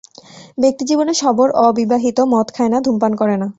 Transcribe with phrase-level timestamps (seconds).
[0.57, 3.47] ব্যক্তিজীবনে শবর অবিবাহিত, মদ খায় না, ধূমপান করে না।